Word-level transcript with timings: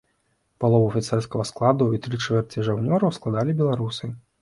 Палову 0.63 0.87
афіцэрскага 0.91 1.47
складу 1.51 1.89
і 1.99 2.01
тры 2.07 2.23
чвэрці 2.25 2.67
жаўнераў 2.71 3.17
складалі 3.23 3.51
беларусы. 3.65 4.15